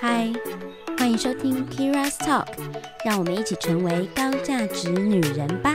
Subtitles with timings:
[0.00, 0.32] 嗨，
[0.96, 2.46] 欢迎收听 Kira's Talk，
[3.04, 5.74] 让我们一起成为高价值女人吧。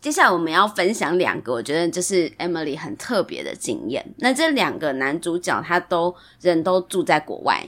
[0.00, 4.14] 接下来我们要分享两个，我觉得就是 Emily 很特别的经验。
[4.18, 7.66] 那这两个男主角他都人都住在国外。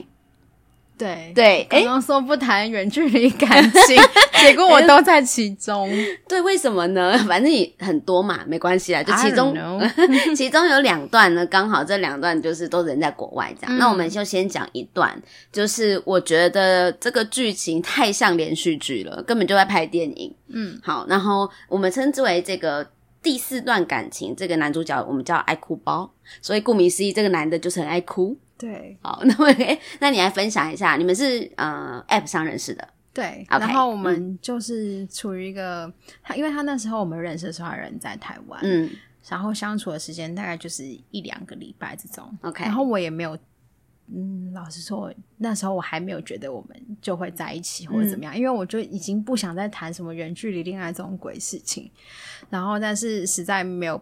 [0.97, 3.95] 对对，刚刚说不谈远距离感情，
[4.41, 5.87] 结果我都在其中。
[6.27, 7.15] 对，为什么呢？
[7.27, 9.03] 反正你很多嘛，没关系啦。
[9.03, 9.55] 就其中，
[10.35, 13.75] 其中有两段呢，刚好这两段就是都人在国外这样。
[13.75, 15.15] 嗯、那我们就先讲一段，
[15.51, 20.33] 就是我觉得这个剧情太像连续剧了，根本就在拍电影。
[20.47, 22.87] 嗯，好，然后我们称之为这个
[23.21, 28.35] 第四段感情，这个男主角我们叫爱哭包，所以顾名思义，这个男的就是很爱哭。
[28.57, 29.45] 对，好， 那么，
[29.99, 35.93] 那你来分享一下，你们是呃 App 上认识的，对，okay, 然后我们就是处于一个、嗯、
[36.23, 38.89] 他，因为他那时候我们认识的时候，他人在台湾，嗯，
[39.29, 43.37] 然后相处的时间大概就是一两个礼拜这种，OK，然后我也没有，
[44.07, 51.91] 嗯，老实说，那时候我还没有觉得我们就会在一起或者怎么样，嗯、因为我就已经不想再谈什么远距离恋爱这种鬼事情，
[52.49, 54.01] 然后但是实在没有，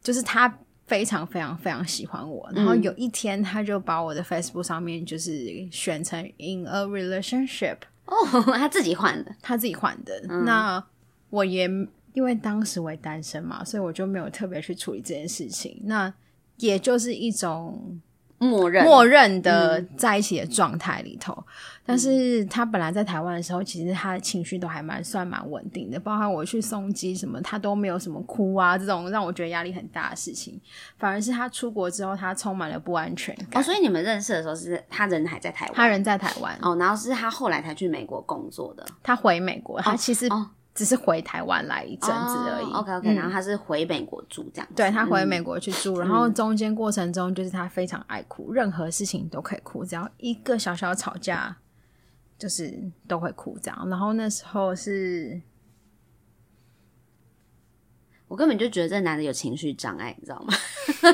[0.00, 0.58] 就是他。
[0.86, 8.14] 非常非常非常喜欢我，然后有一天他就把我的 Facebook 上面就是选成 in a relationship 哦，
[8.54, 10.20] 他自己换的，他自己换的。
[10.28, 10.84] 嗯、那
[11.30, 11.68] 我也
[12.14, 15.80] 因为当时为单身嘛，所以我就没有特别去处理这件事情。
[15.84, 16.12] 那
[16.56, 18.00] 也就是一种。
[18.38, 18.84] 默认。
[18.84, 21.44] 默认的在一起的状态里头，嗯、
[21.86, 30.60] 但是他本来在台湾的时候，其实他的情绪都还蛮算蛮稳定的，包括我去送机什么，他都没有什么哭啊这种让我觉得压力很大的事情，
[30.98, 33.60] 反而是他出国之后，他充满了不安全感。
[33.60, 36.56] 哦，所以你们认识的时候是他人还在台湾，他人在台湾。
[36.62, 40.50] 哦，然后是他后来才去美国工作的，他回美国，他其实、哦。
[40.76, 42.66] 只是回台湾来一阵子而已。
[42.66, 44.74] Oh, OK OK，、嗯、然后他是回美国住这样子。
[44.76, 51.56] 对，他回美国去住，嗯、然后中间过程中就是他非常爱哭，任何事情都可以哭，只要一个小小吵架，
[52.38, 52.78] 就是
[53.08, 53.88] 都会哭这样。
[53.88, 55.40] 然后那时候是。
[58.28, 60.52] 我根本就觉得这男的有情绪障碍，你知道吗？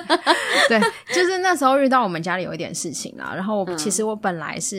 [0.69, 0.81] 对，
[1.15, 4.77] 就是那时候遇到我们家里有一点事情啊，然后其实我本来是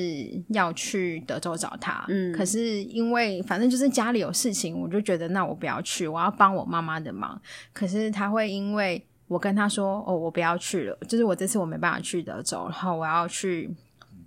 [0.48, 7.40] 要去德州找他，嗯，可是因为反正就是家里有事情，我就觉得那我不要去，我要帮我妈妈的忙。
[7.72, 13.70] 可是他会因为我跟他说哦，我不要去了，就是我这次我没办法去德州，然后我要去，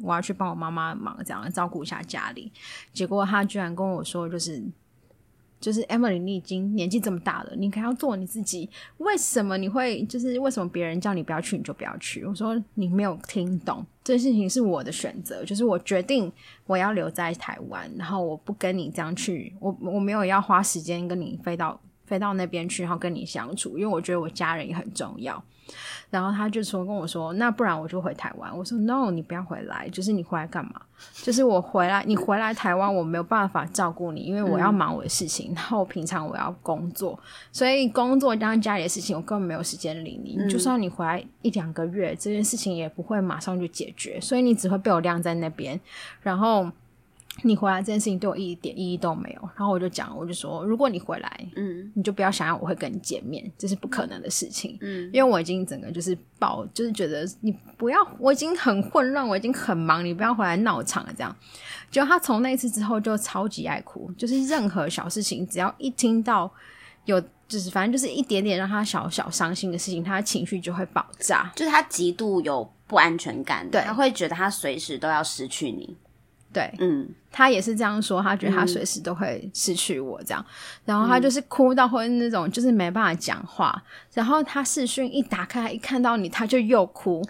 [0.00, 2.52] 我要去帮我妈妈忙，这样照顾一下家里。
[2.92, 4.62] 结果他居然跟我说，就是。
[5.66, 8.70] 就是 Emily，你已经年纪这么大了，你可要做你自己。
[8.98, 10.04] 为什么你会？
[10.04, 12.24] 就是为什么别人叫你不要去，你就不要去？
[12.24, 16.30] 我说你没有听懂，这件事情是我的选择，就是我决定
[16.66, 25.42] 我要留在台湾，然后我不跟你这样去，我我没有要花时间跟你飞到飞到那边去，然后跟你相处，因为我觉得我家人也很重要。
[26.08, 28.56] 然后他就说跟我说，那不然我就回台湾。
[28.56, 29.88] 我说 No，你不要回来。
[29.88, 30.80] 就是你回来干嘛？
[31.24, 35.50] 就是我回来，你回来台湾，我没有办法照顾你，因为我要忙我的事情。
[35.50, 37.18] 嗯、然后平常我要工作，
[37.50, 40.36] 所以工作加上家里的事情，我根本没有时间理你。
[40.38, 45.78] 嗯、就算你回来一两个月，这件事情也不会马上就解决，所以你只会被我晾在那边。
[46.22, 46.70] 然后。
[47.42, 61.36] 你回来这件事情对我一点意义都没有，然后我就讲，我就说，如果你回来，嗯，你就不要想要我会跟你见面，这是不可能的事情，嗯，因为我已经整个就是爆，就是觉得你不要，我已经很混乱，我已经很忙，你不要回来闹场了，这样。
[61.90, 66.50] 就他从那一次之后就超级爱哭，就是任何小事情，只要一听到
[67.04, 75.96] 有，就是反正就是一点点让他小小伤心的事情，他的情绪就会爆炸，就是他极度有不安全感，对，他会觉得他随时都要失去你。
[76.56, 80.54] 对，嗯，他也是这样说，他觉得他随时都会失去我这样，嗯、
[80.86, 83.82] 然后他就是哭到会那种，就是没办法讲话，
[84.14, 87.22] 然后他视讯一打开，一看到你，他就又哭，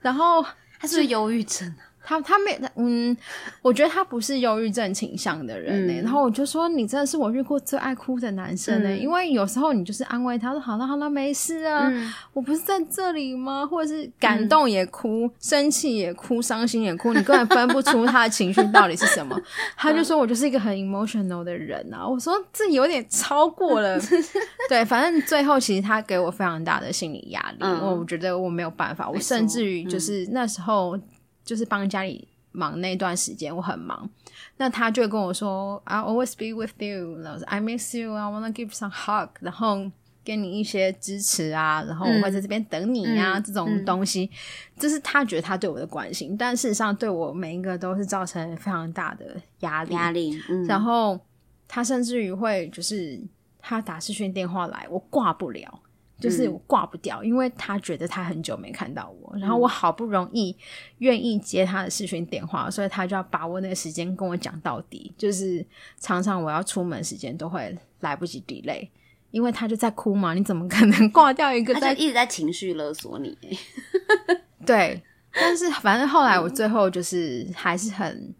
[0.00, 0.44] 然后
[0.78, 1.80] 他是不是忧郁症啊？
[2.06, 3.16] 他他没嗯，
[3.62, 6.00] 我觉得他不是忧郁症倾向的人呢、欸。
[6.00, 8.96] 嗯、然后我就说，你真的是我遇过最爱哭的男生呢、欸。
[8.96, 13.66] 嗯、因为有时候你就是安慰他说好了好了没事啊，嗯、我不是在这里吗？
[13.66, 19.40] 或者是感动也哭，嗯、生气也哭，伤心也哭，你根本分不出他的情绪到底是什么。
[19.74, 22.06] 他就说我就是一个很 emotional 的人啊。
[22.06, 23.98] 我说这有点超过了，
[24.68, 30.98] 对，反正最后其实他给我非常大的心理压力，嗯、我觉得我没有办法，我甚至于就是那时候。
[31.44, 34.08] 就是帮家里忙那段时间，我很忙。
[34.56, 37.18] 那他就会跟我说：“I'll always be with you.
[37.46, 38.14] I miss you.
[38.14, 39.90] I wanna give some hug。”然后
[40.24, 44.30] 给你一些支持啊，然后我会在这边等你呀、啊，嗯、这种东西，
[44.78, 46.36] 这、嗯、是他觉得他对我的关心。
[46.36, 49.94] 但事实上，对我每一个都是造成非常大的压力。
[49.94, 50.40] 压力。
[50.48, 51.20] 嗯、然后
[51.68, 53.20] 他甚至于会就是
[53.58, 55.80] 他打视讯电话来，我挂不了。
[56.20, 60.56] 就是挂不掉，嗯、因为他觉得他很久没看到我，然后我好不容易
[60.98, 65.12] 愿意接他的视讯电话，所以他就要把握那个时间跟我讲到底。
[65.18, 65.64] 就是
[65.98, 68.88] 常常我要出门时间都会来不及 delay，
[69.30, 71.80] 因为他就在哭嘛，你怎么可能挂掉一个在？
[71.80, 73.36] 他就一直在情绪勒索你。
[74.64, 75.02] 对，
[75.32, 78.34] 但是反正后来我最后就是还是很。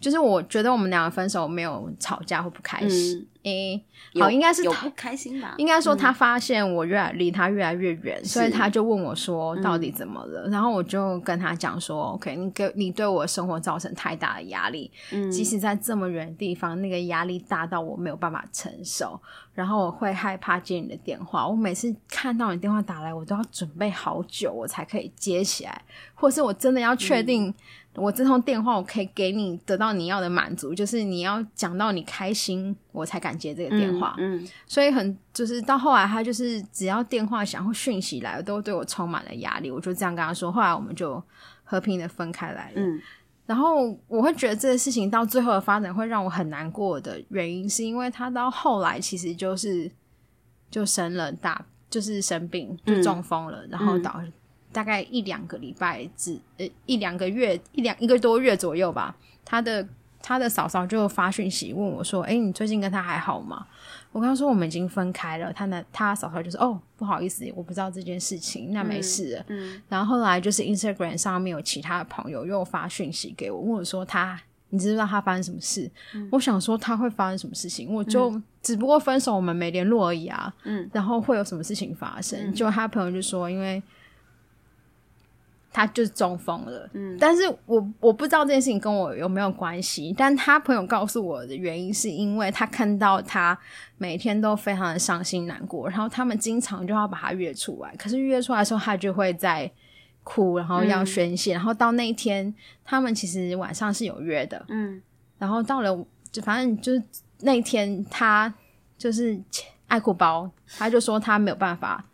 [0.00, 3.84] 就是我觉得我们两个分手没有吵架或不开心，诶、
[4.14, 5.54] 嗯欸，好，应该是他不开心吧？
[5.58, 10.42] 应该说他发现我越来离他越来越远，嗯、所以他就问我说到底怎么了？
[10.46, 19.20] 嗯、然后我就跟他讲说，OK，你给你对我的生活造成太大的压力，嗯，即使在这么远的地方，那个压力大到我没有办法承受，
[19.54, 21.46] 然后我会害怕接你的电话。
[21.46, 25.82] 我每次看到你电话打来，我都要准备好久，我才可以接起来，
[26.14, 27.48] 或是我真的要确定。
[27.48, 27.54] 嗯
[27.98, 34.14] 我这通电话，我可以给你得到你要的满足，就是你要讲到你开心，我才敢接这个电话。
[34.18, 39.70] 嗯，嗯，所以很就是到后来，他就是只要电话响或讯息来了，都对我充满了压力。
[39.70, 41.22] 我就这样跟他说，后来我们就
[41.64, 42.74] 和平的分开来了。
[42.76, 43.00] 嗯，
[43.46, 49.90] 然后我会觉得这个事情到最后的发展会让我很难过的原因，是因为他到后来其实就是
[50.70, 54.22] 就生了大，就是生病就中风了，嗯、然后导。
[54.78, 59.12] 大概一两个礼拜，只呃一两个月，一两一个多月左右吧。
[59.44, 59.84] 他的
[60.22, 63.66] 他的嫂嫂就发讯息问我说：“哎，你最近跟他还好吗？”
[64.12, 69.44] 我跟他说：“我们已经分开了。”他呢，他嫂嫂就说：“哦，不好意思，我不知道这件事情，那没事了。
[69.48, 69.82] 嗯”嗯。
[69.88, 80.54] 然后后来就是 Instagram 上面有其他的朋友又发讯息给我，问我说：“他，你知不知道他发生什么事？”嗯、我想说他会发生什么事情，我就、嗯、只不过分手，我们没联络而已啊。
[80.62, 80.88] 嗯。
[80.92, 82.38] 然后会有什么事情发生？
[82.38, 83.82] 嗯、就他朋友就说：“因为。”
[85.78, 93.56] 他就是中风了，嗯，但是我我不知道这件事情跟我有没有关系，但他朋友告诉我的原因是因为他看到他
[93.96, 99.70] 每天都非常的伤心难过，然后他们经常就要把他约出来，可是约出来的时候他就会在
[100.24, 102.52] 哭，然后要宣泄，嗯、然后到那一天
[102.84, 105.00] 他们其实晚上是有约的，嗯，
[105.38, 105.96] 然后到了
[106.32, 107.00] 就反正就是
[107.42, 108.52] 那一天他
[108.96, 109.40] 就是
[109.86, 112.04] 爱哭包，他就说他没有办法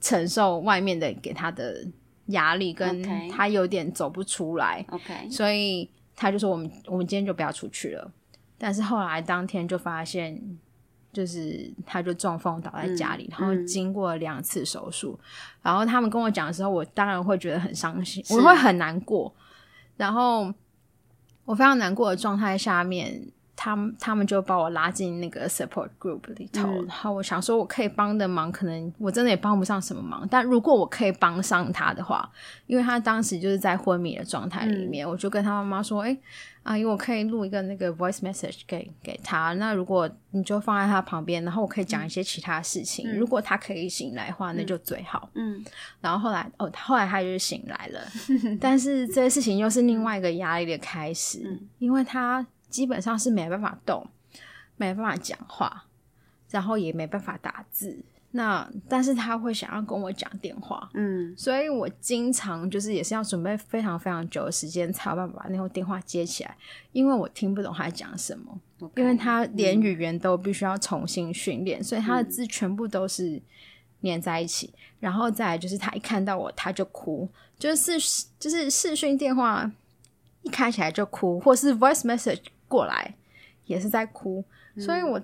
[0.00, 1.84] 承受外面的给他的。
[2.26, 8.10] 压力跟他有点走不出来，OK，所以他就说我们我们今天就不要出去了。
[8.56, 10.40] 但是后来当天就发现，
[11.12, 15.26] 就是他就中风倒在家里，嗯、然后经过两次手术，嗯、
[15.62, 19.34] 然后他们跟我讲的时候，我当然会觉得很伤心，我会很难过。
[19.96, 20.52] 然后
[21.44, 23.28] 我非常难过的状态下面。
[23.64, 30.26] 他们他们就把我拉进那个 support group 里头，嗯、然后我想说，我可以帮的忙，可能我真的也帮不上什么忙。
[30.28, 32.28] 但如果我可以帮上他的话，
[32.66, 36.18] 因为他当时就是在昏迷的状态里面，嗯、我就跟他妈妈说：“哎，
[36.64, 39.52] 阿姨，我可以录一个那个 voice message 给给他。
[39.52, 43.08] 那如果你就放在他旁边，然后我可以讲一些其他事情。
[43.08, 45.64] 嗯、如果他可以醒来的话，那就最好。”嗯，
[46.00, 48.00] 然后后来哦，后来他就醒来了，
[48.60, 52.44] 但是这些事情又是另外一个压力的开始，嗯、因为他。
[52.72, 54.04] 基本上是没办法动，
[54.76, 55.84] 没办法讲话，
[56.50, 58.04] 然后也没办法打字。
[58.34, 66.56] 那但是他会想要跟我讲电话，嗯，所以我经常就是也是要准备非常非常久的时间才有办法把那通电话接起来，
[66.92, 73.38] 因为我听不懂他在讲什么，Okay, 因为他连语言都必须要重新训练，嗯，所以他的字全部都是
[74.02, 74.72] 粘在一起。
[74.98, 79.70] 然后再来就是他一看到我他就哭，就是视就是视讯电话
[80.40, 82.44] 一开起来就哭，或是 voice message。
[82.72, 83.14] 过来
[83.66, 84.42] 也是在哭，
[84.76, 85.20] 嗯、所以我，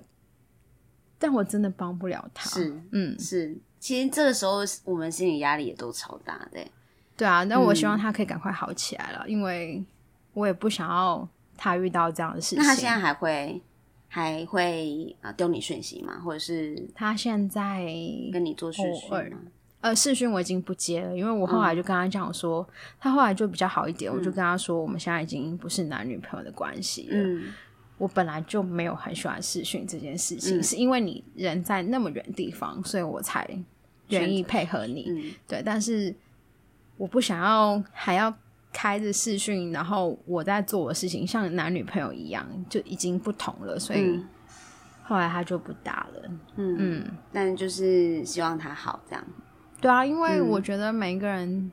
[1.18, 2.50] 但我真的帮不了他。
[2.50, 3.56] 是，嗯，是。
[3.80, 6.60] 其实这个时候我们心理压力也都超大的。
[7.16, 9.82] 对啊，那我希望他可以赶快好起来了，嗯、因为
[10.34, 11.26] 我也不想要
[11.56, 12.58] 他遇到这样的事情。
[12.58, 13.62] 那他现在还会
[14.08, 16.20] 还会啊丢你讯息吗？
[16.22, 17.86] 或者是他现在
[18.30, 19.38] 跟你做视讯吗？
[19.80, 27.16] 呃，视讯我已经不接了，因为我后来就跟他讲说，嗯、他后来就比较好一点，嗯、我就跟他说，我们现在已经不是男女朋友的关系了。
[27.16, 27.44] 嗯，
[27.96, 33.48] 我本来就没有很喜欢视讯这件事情，嗯、是因为你人在那么远地方，所以我才
[34.08, 35.06] 愿意配合你。
[35.10, 36.12] 嗯、对，但是
[36.96, 38.34] 我不想要还要
[38.72, 44.20] 开着视讯，然后我在做我的事情，像男女朋友一样，就已经不同了，所以
[45.04, 46.22] 后来他就不打了。
[46.26, 49.24] 嗯嗯，嗯但就是希望他好这样。
[49.80, 51.70] 对啊，因为我觉得每一个人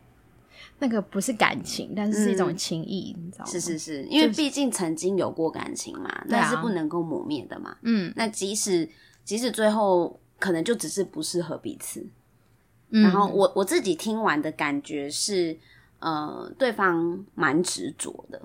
[0.79, 3.51] 那个不是感情，嗯、但是是一种情谊，你知道吗？
[3.51, 7.77] 是是是，因为毕竟曾经有过感情嘛，那、就是、是不能够磨灭的嘛。
[7.81, 8.87] 嗯，那即使
[9.23, 12.05] 即使最后可能就只是不适合彼此，
[12.89, 15.57] 嗯、然后我我自己听完的感觉是，
[15.99, 18.41] 呃，对方蛮执着的。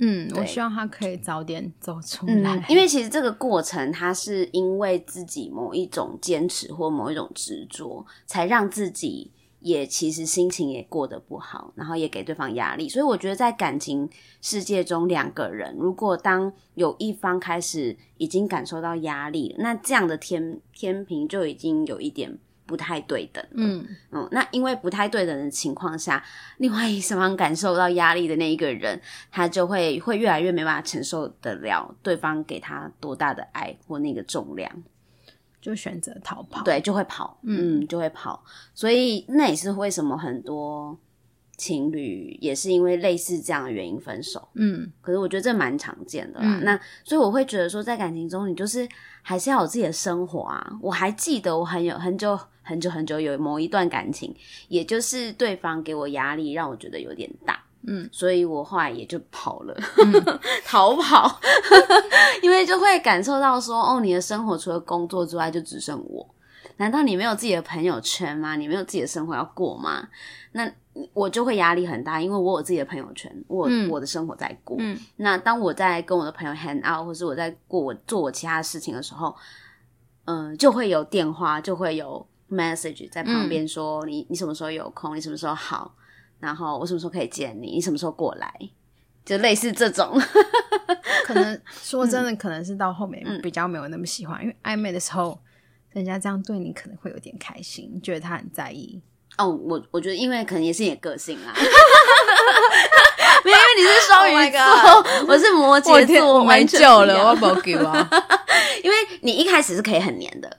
[0.00, 9.30] 嗯，我希望他可以早点走出来，嗯，因为其实这个过程，他是因为自己某一种坚持或某一种执着，才让自己
[9.60, 12.88] 也其实心情也过得不好，然后也给对方压力。
[12.88, 14.08] 所以我觉得在感情
[14.40, 22.38] 世界中，两个人如果当有一方开始已经感受到压力了，那这样的天天平就已经有一点。
[22.70, 23.84] 不太对等，嗯。
[24.12, 26.24] 嗯，那因为不太对等的情况下，
[26.58, 29.00] 另外一方感受到压力的那一个人，
[29.32, 34.70] 他就会会越来越没办法承受得了对方给他多大的爱或那个重量，
[35.60, 38.44] 就选择逃跑，对，就会跑，嗯，嗯，就会跑。
[38.72, 40.96] 所以那也是为什么很多
[41.60, 44.90] 情侣也是因为类似这样的原因分手，嗯。
[45.00, 46.58] 可是我觉得这蛮常见的啦。
[46.58, 48.88] 嗯、那所以我会觉得说，在感情中，你就是
[49.22, 50.72] 还是要有自己的生活啊。
[50.80, 52.38] 我还记得我很有很久。
[52.62, 54.32] 很久很久有某一段感情，
[54.68, 60.12] 也就是对方给我压力，让我觉得有点大，嗯，所以我后来也就跑了，嗯、
[60.64, 61.40] 逃跑，
[62.42, 66.24] 因为就会感受到说，哦，你的生活除了工作之外就只剩我，
[66.76, 68.54] 难道你没有自己的朋友圈吗？
[68.54, 70.06] 你没有自己的生活要过吗？
[70.52, 70.70] 那
[71.12, 79.34] 我就会压力很大，因为我有自己的朋友圈，我、嗯、我的生活在过，嗯，那当我在跟我的朋友 hang out，或是我在过我做我其他的事情的时候，
[80.24, 82.26] 嗯、呃，就会有电话，就会有。
[82.50, 85.14] message 在旁边说，你你什么时候有空？
[85.14, 85.94] 你什么时候好？
[86.40, 87.74] 然后我什么时候可以见你？
[87.74, 88.52] 你什么时候过来？
[89.24, 90.18] 就类似这种，
[91.24, 95.38] 可能 说真的，可能是到后面比较没有那么喜欢，因为暧昧的时候，
[95.90, 99.00] 人家这样对你可能会有点开心，觉得他很在意。
[99.40, 101.54] 哦，我我觉得因为可能也是你的个性啦，
[103.44, 104.60] 没有，因为你是双鱼座，
[105.26, 108.08] 我是摩羯座，我蛮久了，我不给啊，
[108.84, 110.58] 因为你一开始是可以很黏的，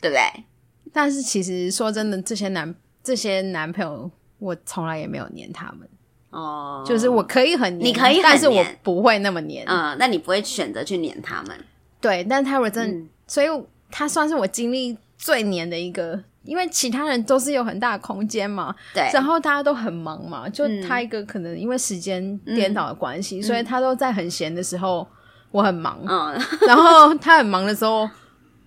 [0.00, 0.44] 对不对？
[0.92, 2.74] 但是其实说真的，这些男
[3.04, 5.88] 这些男朋友，我从来也没有黏他们
[6.30, 6.84] 哦。
[6.84, 9.64] 就是我可以很黏，你可以很黏，但是我不会那么黏。
[9.68, 11.56] 嗯，那你不会选择去黏他们？
[12.00, 13.46] 对，但他我真的，嗯、所以
[13.90, 18.74] 他算是我经历最黏的一个，因为其他人都是有很大的空间嘛。
[18.94, 25.06] 对，然后大家都很忙嘛，就他一个可能因为时间颠倒的关系，嗯、所以他都在很闲的时候，
[25.50, 25.98] 我很忙。
[26.06, 28.08] 嗯， 然后他很忙的时候。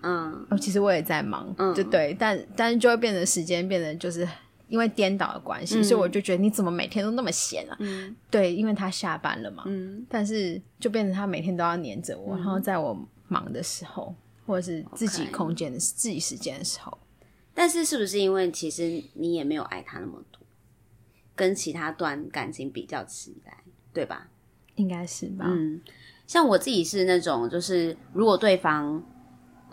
[0.05, 4.27] 嗯，哦，其实我也在忙，嗯，就对，但但是就会变得时间变得就是
[4.67, 7.75] 因为颠倒的关系，嗯，所以我就觉得你怎么每天都那么闲啊？
[7.79, 12.93] 嗯，对，因为他下班了嘛，嗯，但是就变成他每天都要黏着我，嗯，然后在我
[13.29, 14.13] 忙的时候，
[14.45, 16.97] 或者是自己空间的.自己时间的时候，
[17.53, 20.39] 但是是不是因为其实你也没有爱他那么多，
[21.35, 24.27] 跟其他段感情比较起来，对吧？
[24.75, 25.45] 应该是吧。
[25.47, 25.81] 嗯，
[26.25, 29.03] 像我自己是那种，就是如果对方。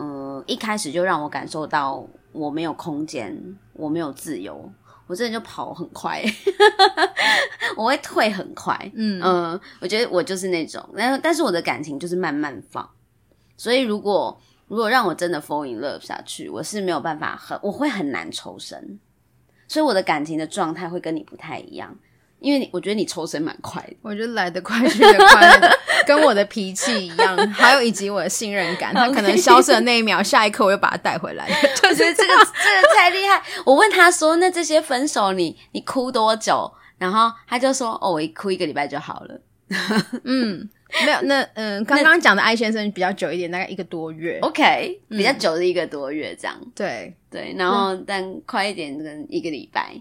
[0.03, 4.73] 嗯，一开始就让我感受到我没有空间，我没有自由，
[5.05, 6.23] 我真的就跑很快，
[7.77, 8.75] 我会退很快。
[8.95, 12.89] 嗯嗯，我觉得我就是那种，但但是我的感情就是慢慢放，
[13.55, 18.97] 所以如果如果让我真的 fall in love 下去，我是没有办法很，我会很难抽身，
[19.67, 21.93] 所以我的感情的状态会跟你不太一样。
[22.39, 25.59] 因为你，我觉得你抽身蛮快的，我觉得来得快去得快，
[26.07, 31.45] 跟我的脾气一样，还有以及我的信任感，他可能消失的那一秒，下一刻我又把他带回来。
[31.75, 33.43] 就觉得这个这个太厉害。
[33.65, 39.41] 我问他说：“那这些分手你，你你哭多久？”然后他就说：“哦，我一哭一个礼拜就好了。”
[40.25, 40.67] 嗯，
[41.05, 44.39] 没有，那嗯，刚刚讲的艾先生比较久一点，大概一个多月。
[44.41, 46.57] OK，比较久的一个多月这样。
[46.61, 49.95] 嗯、对对，然后但快一点，可能一个礼拜。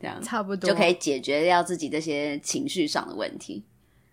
[0.00, 3.64] 这样差不多就可以解决掉自己这些情绪上的问题。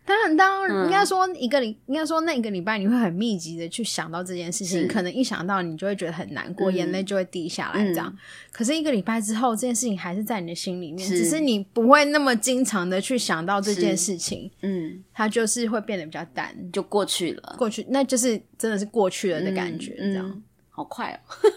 [0.05, 7.83] 当然，当然应该说一个礼，嗯、应该说那一个礼拜你会很密集的去想到这件事情，可能一想到你就会觉得很难过，嗯、眼泪就会滴下来。
[7.87, 8.17] 这样，嗯、
[8.51, 14.51] 可是一个礼拜之后，这件事情还是在你的心里面，是只是你不会那么经常的去想到这件事情。
[14.61, 17.55] 嗯，它就是会变得比较淡，就过去了。
[17.57, 19.95] 过去，那就是真的是过去了的感觉。
[19.97, 21.49] 这样，好快哦。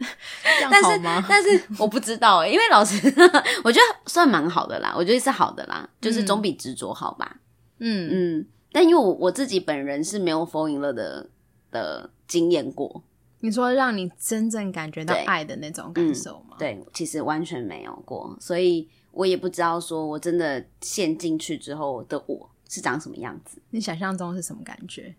[0.70, 2.96] 但是，但是 我不知道因为老师，
[3.64, 7.40] 我觉得算蛮好的啦，我觉得是好的啦，就是总比执着好吧。
[7.78, 8.08] 嗯
[8.40, 11.28] 嗯，但因为我我自己本人是没有 fall in love 的
[11.70, 13.02] 的经验过。
[13.40, 16.56] 你说让你真正感觉到爱的那种感受吗？
[16.58, 23.60] 对，嗯、对，其实完全没有过，所以我也不知道说我真的陷进去之后的我是长什么样子。
[23.70, 25.12] 你想象中是什么感觉？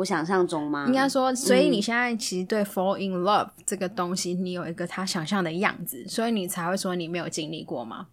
[0.00, 0.86] 我想象中吗？
[0.86, 8.08] 应该说，所以你现在其实对 fall in love 这个东西，你有一个他想象的样子，所以你才会说你没有经历过吗？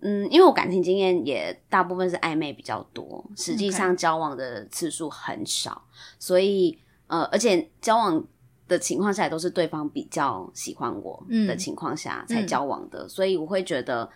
[0.00, 5.82] 嗯，因为我感情经验也大部分是暧昧比较多，实际上交往的次数很少.
[6.18, 8.24] 所以呃，而且交往
[8.68, 14.08] 的情况下也都是对方比较喜欢我的情况下才交往的，嗯、所以我会觉得。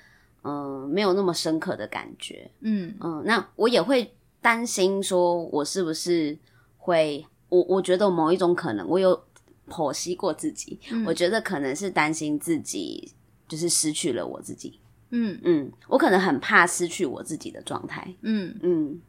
[0.48, 2.48] 嗯、呃，没有那么深刻的感觉。
[2.60, 6.38] 嗯嗯，那我也会担心，说我是不是
[6.86, 9.20] 会，我我觉得某一种可能，我有
[9.68, 13.12] 剖析过自己，嗯、我觉得可能是担心自己
[13.48, 14.78] 就是失去了我自己。
[15.10, 18.06] 嗯嗯，我可能很怕失去我自己的状态。
[18.22, 19.00] 嗯嗯。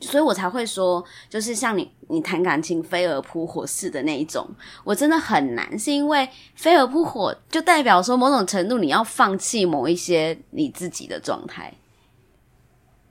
[0.00, 4.46] 所以我才会说，就是像你，你谈感情飞蛾扑火似的那一种，
[4.84, 11.72] 我真的很难，是因为飞蛾扑火就代表说某种程度你要放弃某一些你自己的状态。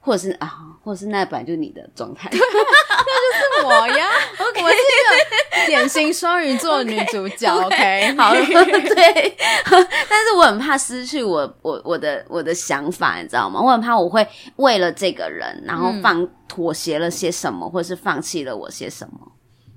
[0.06, 4.08] 或者是啊，或者是那本来就是你的状态， 那就是我呀。
[4.56, 4.64] Okay.
[4.64, 7.52] 我是一个典型双鱼座女主角。
[7.66, 8.16] OK，, okay.
[8.16, 9.38] 好了，对。
[9.68, 13.60] 但是我很怕失去我我我的我的想法，你知道吗？
[13.60, 14.26] 我很怕我会
[14.58, 19.32] 为了这个人，然后放妥协了些什么，嗯、或者是放弃了我些什么。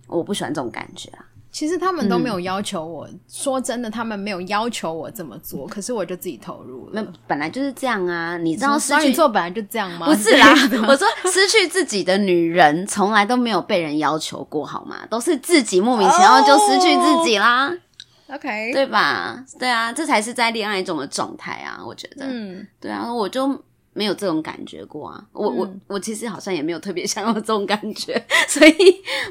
[0.07, 1.25] 我不喜欢这种感觉啊。
[1.59, 6.93] 其实他们都没有要求我，嗯、说真的，他们没有要求我这么做，可是我就自己投入了。
[6.93, 10.07] 那本来就是这样啊，你知道失去做本来就这样吗？
[10.07, 10.55] 不是啦，
[10.87, 15.05] 我说失去自己的女人从来都没有被人要求过，好吗？
[15.11, 17.67] 都是自己莫名其妙就失去自己啦。
[18.29, 19.45] Oh, OK，对吧？
[19.59, 22.25] 对啊，这才是在恋爱中的状态啊，我觉得。
[22.29, 23.61] 嗯，对啊，我就。
[23.99, 28.15] 没有这种感觉过啊，我、嗯、我我其实好像也没有特别想要这种感觉，
[28.47, 28.73] 所以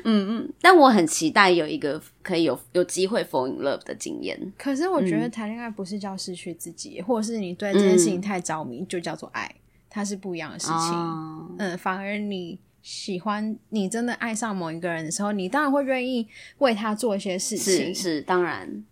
[0.03, 4.37] 嗯嗯，但我很期待有一个可以有有机会 fall in love 的经验。
[4.57, 9.49] 可是我觉得谈恋爱不是叫失去自己，嗯、或者是你对这件事情太着迷，就叫做爱，
[9.89, 10.75] 它是不一样的事情。
[10.75, 18.83] 哦、嗯，反而你喜欢你真的爱上某一个人的时候，你当然会愿意为他做一些事情，是是当然。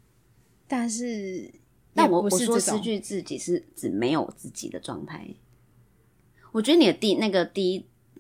[0.70, 1.52] 但是，
[1.94, 5.28] 但我我说失去自己是指没有自己的状态。
[6.56, 7.80] 我觉得你的第那个第一，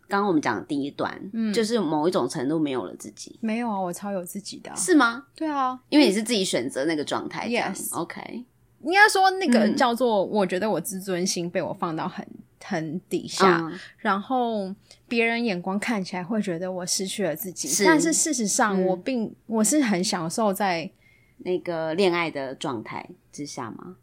[0.10, 3.39] 刚刚我们讲的第一段，嗯，就是某一种程度没有了自己。
[3.39, 4.70] 没有啊，我超有自己的。
[4.75, 5.27] 是吗？
[5.34, 7.48] 对啊，因为你是自己选择那个状态。
[7.48, 8.44] Yes，OK。
[8.82, 12.27] 应该说那个叫做，我觉得我自尊心被我放到很
[12.62, 14.75] 很底下，嗯、然后
[15.08, 20.91] 别人眼光看起来会觉得我失去了自己，是但是事实上我并、嗯、我是很享受在
[21.38, 23.95] 那个恋爱的状态之下吗？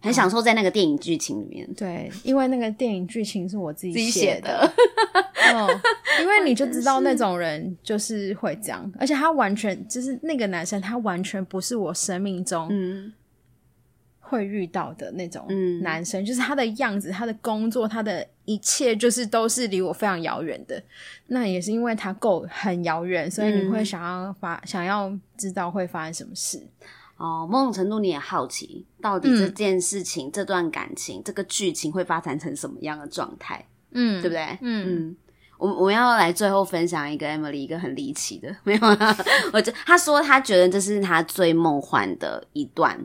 [0.00, 4.72] 很享受在那个电影剧情里面，嗯，对，因为那个电影剧情是我自己写的，的。
[5.50, 5.68] 嗯，
[6.20, 12.68] 因为你就知道那种人就是会这样，而且他完全就是那个男生，他完全不是我生命中
[14.20, 15.46] 会遇到的那种
[15.80, 20.82] 男生，嗯、就是他的样子、他的工作、他的一切，就是都是离我非常遥远的。
[21.28, 26.62] 那也是因为他够很遥远，所以你会想要发，嗯、想要知道会发生什么事。
[27.18, 33.62] 哦，某种程度你也好奇，到底这件事情、嗯、这段感情、这个剧情会发展成什么样的状态？
[33.90, 34.42] 嗯，对不对？
[34.62, 35.16] 嗯嗯，
[35.58, 39.16] 我我们要来最后分享一个 Emily 一个很离奇的， 没有啊？
[39.52, 42.96] 我就他说他觉得这是他最梦幻的一段，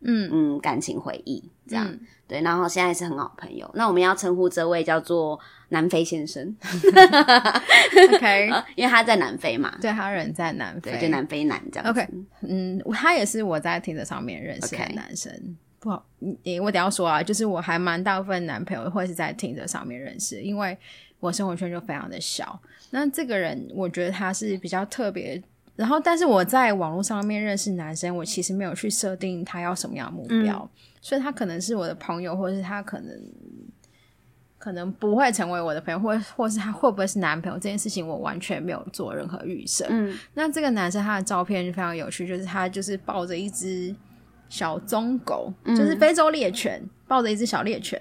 [0.00, 1.86] 嗯嗯，感情回忆这样。
[1.86, 3.68] 嗯对，然后现在是很好朋友。
[3.74, 5.36] 那我们要称呼这位叫做
[5.70, 6.54] 南非先生，
[8.14, 12.00] OK， 因为他在南非嘛，对，他人在南非，就南非男这样子。
[12.00, 12.08] OK，
[12.42, 15.32] 嗯，他也是我在 Tinder 上面认识的男生。
[15.32, 15.54] Okay.
[15.82, 16.04] 不好，
[16.44, 20.76] 你我等一下说啊，就是我还蛮大部分男朋友会是在 Tinder 上面认识，因为
[21.20, 22.60] 我生活圈就非常的小。
[22.90, 25.42] 那这个人，我觉得他是比较特别。
[25.76, 33.18] 然后，但是我在网络上面认识男生，我其实没有去设定他要什么样的目标，嗯、所以他可能是我的朋友，或者是他可能
[34.60, 39.86] 可能不会成为我的朋友，或或是他会不会是男朋友这件事情，我完全没有做任何预设。
[39.88, 43.94] 嗯，那这个男生他的照片就非常有趣，就是他就是抱着一只
[44.50, 47.98] 小棕狗，嗯、就是非洲猎犬，抱着一只小猎犬。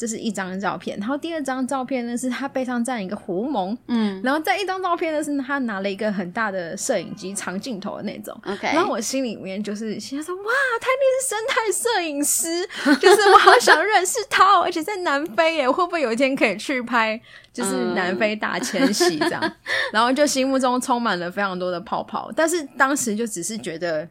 [0.00, 12.66] 这是一张照片，然后第二张照片呢是他背上站一个狐獴，嗯，然后再一张照片呢是他拿了一个很大的摄影机，长镜头的那种，OK，然后我心里面就是心想说，哇，他那是生态摄影师，
[12.98, 17.20] 就是我好想认识他，而且在南非耶，会不会有一天可以去拍，
[17.52, 19.52] 就是南非大迁徙这样，
[19.92, 24.08] 然后就心目中充满了非常多的泡泡，但是当时就只是觉得。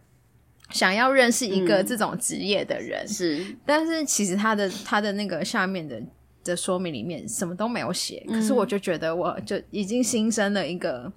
[0.70, 6.02] 想要认识一个这种职业的人，嗯、是，但是其实他的他的那个下面的
[6.44, 11.12] 的说明里面什么都没有写，嗯、可是我就觉得我就已经新生了一个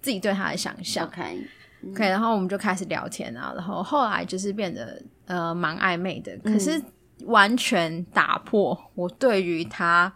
[0.00, 1.06] 自己对他的想象。
[1.06, 6.80] OK，OK，、okay, 然后我们就开始聊天啊，然后后来就是变得呃蛮暧昧的，可是
[7.24, 10.12] 完全打破我对于他。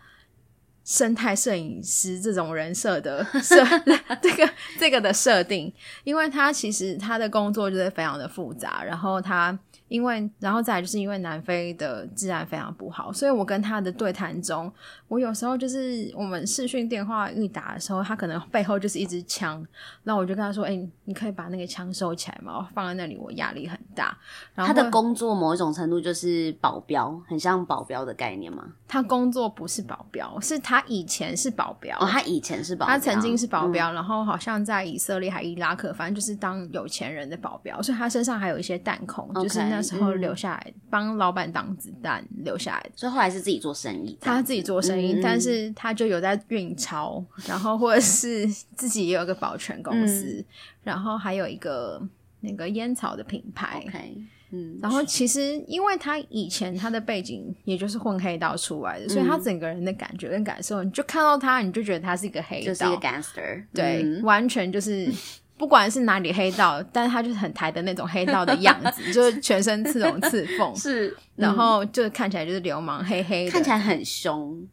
[0.91, 3.65] 生态摄影师这种人设的设，
[4.21, 5.73] 这个这个的设定，
[6.03, 14.73] 因为他其实他的工作就是非常的复杂，然后他因为，然后再来就是因为南非的治安非常不好，所以我跟他的对谈中，
[15.11, 19.63] 我有时候就是我们视讯电话一打的时候，他可能背后就是一支枪，
[20.05, 22.59] 那我就跟他说：“哎、欸，你可以把那个枪收起来吗？
[22.59, 24.17] 我放在那里，我压力很大。”
[24.55, 28.65] 然后他的工作某一种程度就是保镖，很像保镖的概念吗？
[28.89, 31.99] 他工作不是保镖，是他以前是保镖。
[31.99, 39.81] 哦，他以前是保镖，他曾经是保镖，嗯、然后好像在以色列还伊拉克，反正就是当有钱人的保镖，所以他身上还有一些弹孔，okay, 就是那。
[39.81, 44.17] 时候留下来帮、嗯、老板挡子弹，留下来的，所以后来是自己做生意。
[44.21, 50.45] 他自己做生意，嗯、但是他就有在运钞， 然后或者是自己也有个保全公司，嗯、
[50.85, 52.01] 然后还有一个
[52.41, 53.85] 那个烟草的品牌。
[53.87, 65.13] Okay, 嗯，然后其实因为他以前他的背景也就是混黑道出来的，所以他整个人的感觉跟感受，你就看到他，你就觉得他是一个黑道，就是一个 gangster，对，嗯、完全就是。
[65.57, 74.67] 不管是哪里黑道， 但是他就是很台的那种黑道的样子， 就是全身刺龙刺凤，是，嗯、然后就看起来就是流氓，黑黑的，看起来很凶。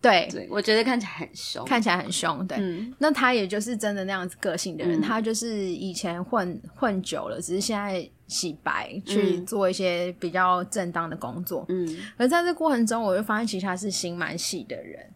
[0.00, 2.46] 对，对，我觉得看起来很凶，看起来很凶。
[2.46, 11.66] 对，嗯、那他也就是真的那样子个性的人，嗯、他就是以前混混久了，只是现在洗白去做一些比较正当的工作。
[11.68, 15.06] 嗯，而在这过程中，我就发现其实他是心蛮细的人，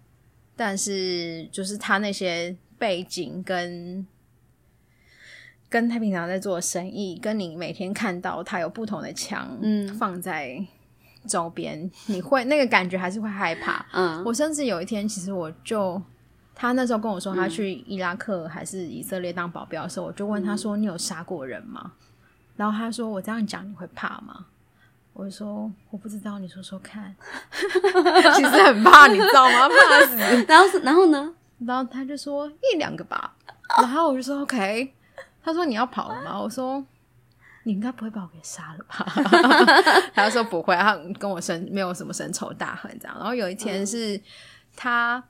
[0.55, 4.07] 但是就是他那些背景跟。
[5.71, 10.65] 跟他平常在做生意，跟你每天看到他有不同的枪，嗯，放在
[11.27, 13.85] 周边，嗯、你会那个感觉还是会害怕。
[13.93, 16.01] 嗯，我甚至有一天，其实我就
[16.55, 21.93] 他那时候跟我说他去伊拉克还是以色列当保镖的时候，嗯、我就问他说：“你有杀过人吗？”
[22.57, 24.47] 然后他说：“我这样讲你会怕吗？”
[25.15, 27.15] 我就说：“我不知道，你说说看。
[28.35, 29.69] ”其实很怕，你知道吗？
[29.69, 30.17] 怕死。
[30.49, 31.35] 然后然后呢？
[31.65, 33.35] 然后他就说一两个吧。
[33.79, 34.93] 然后我就说 OK。
[35.43, 36.85] 他说：“你要跑了吗？”我说
[37.65, 39.05] ：“你应该不会把我给杀了吧？”
[40.15, 43.17] 他说：“不会。”他跟我生没有什么深仇大恨这样。
[43.19, 44.21] 然后有一天是
[44.77, 45.23] 他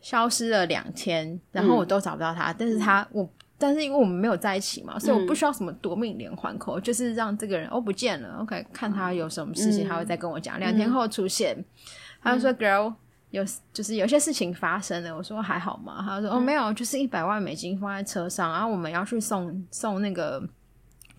[0.00, 2.52] 消失了两天，然后我都找不到他。
[2.52, 8.38] 嗯、但是他我，但是因为我们没有在一起嘛，所以我不需要什么夺命连环嗯、就是让这个人哦不见了。
[8.40, 10.58] OK，看他有什么事情，他会再跟我讲。
[10.58, 11.64] 两、嗯、天后出现，嗯、
[12.22, 12.94] 他就说：“Girl。”
[13.32, 16.04] 有就是有些事情发生了，我说还好吗？
[16.06, 20.46] 他说哦没有，就是一百万美金放在车上，然后我们要去送送那个，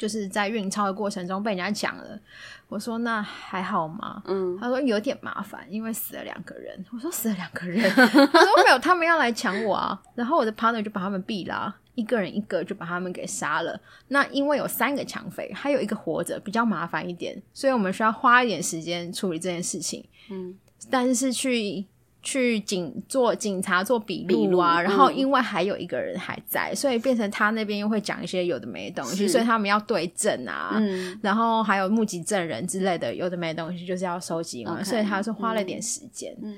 [0.03, 2.19] 就是在运钞的过程中被人家抢了。
[2.67, 4.21] 我说那还好吗？
[4.25, 6.85] 嗯，他说有点麻烦，因为死了两个人。
[6.91, 9.97] 我说死了两个人， 他说没有，他们要来抢我啊。
[10.13, 13.79] 然后我的 partner 就把他们毙了，一个人一个就把他们给杀了。
[14.09, 20.03] 那因为有三个抢匪，还有一个活着，比较麻烦一点，所以我们需要花一点时间处理这件事情。
[20.29, 20.53] 嗯，
[20.91, 21.85] 但是去。
[22.23, 36.33] 去警做警察做笔录啊，然后因为还有一个人还在，嗯、所以变成他那边又会讲一些有的没的东西，所以他们要对证啊，嗯、然后还有目击证人之类的有的没的东西，就是要收集嘛所以他是花了点时间。
[36.41, 36.57] 嗯，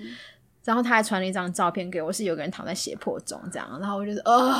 [0.63, 4.54] 然后他还传了一张照片给我，是有个人躺在血泊中这样，然后我就说，哦，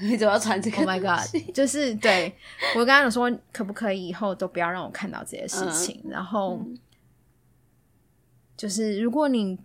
[0.00, 1.24] 你 怎么要传这个？Oh my god！
[1.54, 2.34] 就是对
[2.74, 6.00] 我刚刚有说，可不可以以后都不要让我看到这些事情？
[6.06, 6.60] 嗯、然后
[8.56, 9.56] 就是如果你。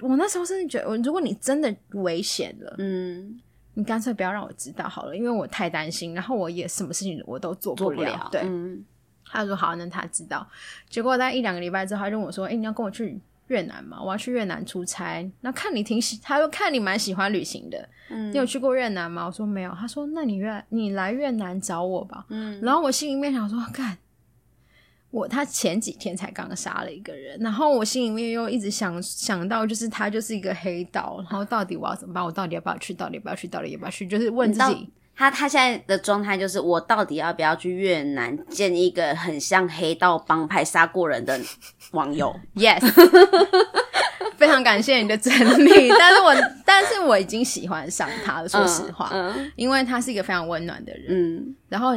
[0.00, 3.40] 我那时候甚至觉得，如果你真的危险了，嗯，
[3.74, 7.96] 你干脆不要让我知道好了，因为我太担心，然后我也什么事情我都做不了。
[7.96, 8.84] 不了对，嗯、
[9.24, 10.46] 他说好，那他知道。
[10.88, 14.00] 结果在一两个礼拜之后，他就问我说：“哎、欸，你要跟我去越南吗？
[14.02, 15.28] 我要去越南出差。
[15.40, 19.72] 那看你挺喜，他说看你蛮喜欢旅行的，嗯，你有去过越南吗？”我说没有。
[19.72, 23.98] 他说：“那你越你来越南找我吧。”嗯，然后我心里面想说：“干。”
[25.10, 32.22] 我他前几天才刚杀了一个人，然后我心里面又一直想想到，就是他就是一个黑道，然后到底我要怎么办？
[32.22, 32.92] 我到底要不要去？
[32.92, 33.48] 到底要不要去？
[33.48, 34.06] 到底要不要去？
[34.06, 34.88] 就是问自己。
[35.16, 41.40] 他他现在的状态就是，我到底要不要去越南见一个很像黑道帮派杀过人的
[41.92, 42.32] 网友？
[42.54, 42.80] Yes，
[44.36, 45.32] 非常感谢你的整
[45.64, 51.96] 理，但是我但是我已经喜欢上他了，说实话，嗯嗯、因为他是一个非常温暖的人，嗯，然后。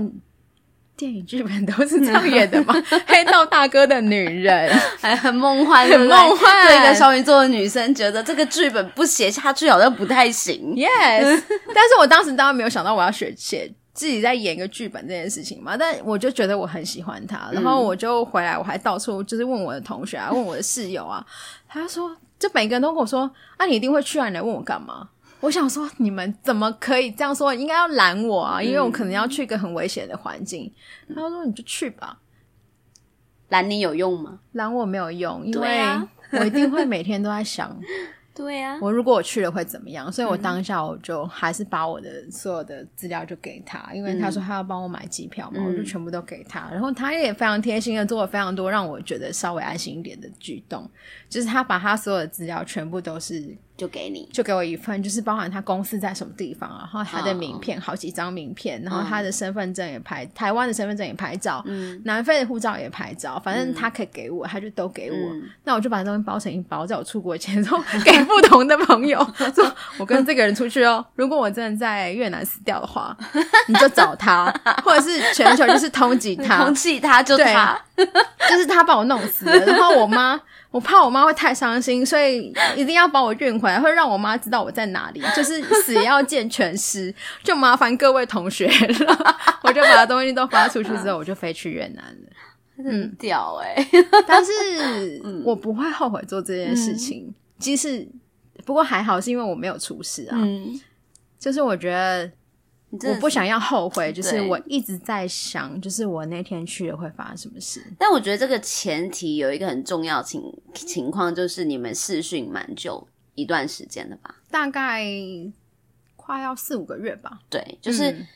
[1.02, 2.76] 电影剧本都是这样演的吗？
[3.08, 6.68] 黑道大哥的女人 还很梦幻，很梦幻。
[6.68, 10.76] 对一个双鱼座的女生，觉得这个剧本不写下去好像不太行。
[10.76, 11.42] Yes，
[11.74, 15.76] 但是我当时当然没有想到我要学写自己在演一个剧本这件事情嘛。
[15.76, 21.26] 但我就觉得我很喜欢他，然后我就回来，我还到处就是问我的同学啊，问我的室友啊，
[21.68, 23.22] 他说，就每个人都跟我说，
[23.58, 25.10] 啊，你一定会去啊，你来问我干嘛？
[25.42, 27.54] 我想说，你们怎么可以这样说？
[27.54, 30.72] 应该要拦我啊，因为我可能要去一个很危险的环境。
[31.08, 32.20] 嗯、他说：“你就去吧。”
[33.50, 34.40] 拦你有用吗？
[34.54, 35.84] 拦我没有用，因为
[36.32, 37.76] 我一定会每天都在想，
[38.34, 40.10] 对呀、啊，我如果我去了会怎么样？
[40.10, 46.70] 所以我当下我就还是把我的所有的资料就给他，因为他说他要帮我买机票嘛，嗯、我就全部都给他。
[46.72, 50.90] 然后他也非常贴心的做了非常多让我觉得稍微安心一点的举动，
[51.28, 53.58] 就是他把他所有的资料全部都是。
[53.78, 57.86] 就给你，就给我一份，就是包含他公司在什么地方，然后他的名片，oh.
[57.88, 65.18] 好几张名片，然后他的身份证也拍，嗯、台湾的身份证也拍照，嗯、南非的护照也拍照，反正他可以给我，他就都给我。
[65.34, 69.20] 嗯、那我就把东西包成一包，在我出国前，然后给不同的朋友，
[69.56, 71.04] 说我跟这个人出去哦。
[71.16, 73.18] 如果我真的在越南死掉的话，
[73.68, 74.46] 你就找他，
[74.84, 77.80] 或者是全球就是通缉他， 通缉他就他，
[78.48, 79.66] 就是他把我弄死了。
[79.66, 80.40] 然后我妈。
[80.72, 89.36] 我怕我妈会太伤心，所以一定要把我运回来，会让我妈知道我在哪里，就是死也要见全尸，就麻烦各位同学了。
[89.64, 92.30] 我就把东西都发出去之后，我就飞去越南了。
[92.84, 93.88] 嗯屌欸！
[94.26, 94.52] 但是
[95.46, 97.32] 我不会后悔做这件事情。
[97.60, 98.08] 即使
[98.66, 100.38] 不过还好，是因为我没有出事啊。
[100.40, 100.80] 嗯，
[101.38, 102.32] 就是我觉得。
[102.92, 107.82] 我不想要后悔， 就是我一直在想，就是我那天去了会发生什么事。
[107.98, 110.42] 但我觉得这个前提有一个很重要情
[110.74, 114.36] 情况，就是你们试训蛮久一段时间的吧？
[114.50, 115.06] 大概
[116.16, 117.40] 快要四五个月吧。
[117.50, 118.12] 对，就是。
[118.12, 118.28] 嗯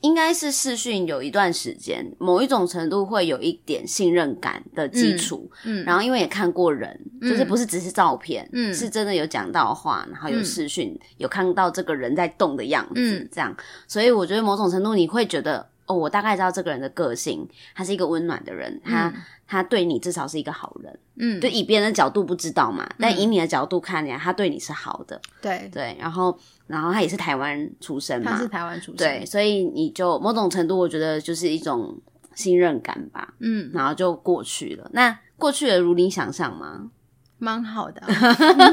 [0.00, 13.56] 应该是试训有一段时间，某一种程度会有一点信任感的基础，嗯，嗯，然后因为也看过人，嗯、就是不是只是照片，嗯，是真的有讲到话，然后有试训，嗯、有看到这个人在动的样子，嗯，这样，
[13.86, 19.08] 所以我觉得某种程度你会觉得，哦，我大概知道这个人的个性，他是一个温暖的人，他。
[19.08, 19.14] 嗯。
[19.50, 25.70] 他对你至少是一个好人，嗯，就以别人的角度不知道嘛，嗯、但以你的角度看起来，他对你是好的，对。
[25.72, 32.00] 对，然后然后他也是台湾出生嘛，他是台湾出生，对，所以你就某种程度，我觉得就是一种
[32.34, 34.88] 信任感吧，嗯，然后就过去了。
[34.92, 36.90] 那过去的如你想象吗？
[37.38, 38.08] 蛮好的、啊，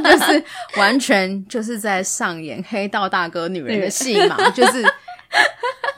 [0.03, 0.43] 就是
[0.77, 4.83] 完全就是在上演黑道大哥女人的戏嘛， 就是。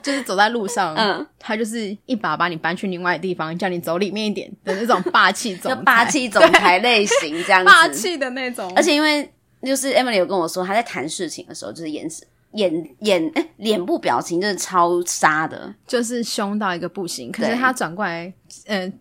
[0.01, 8.71] 就是走在路上，嗯，他就是一把把你搬去另外的地方，叫你走里面一点的那种霸气总裁，霸气总裁类型这样子， 霸气的那种。
[8.75, 9.29] 而且因为
[9.61, 17.31] 就是 Emily 有跟我说，他在谈事情的时候，就是眼神、眼眼哎脸部表情就是超杀的，就是凶到一个不行。
[17.31, 18.31] 可是他转过来，
[18.65, 18.91] 嗯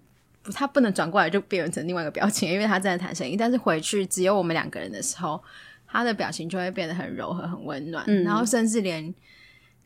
[0.43, 3.37] 对，他不能转过来就变成另外一个表情，因为他在谈生意。
[3.37, 5.43] 但是回去只有我们两个人的时候，
[5.87, 9.15] 他的表情就会变得很柔和、很温暖，嗯、然后甚至连。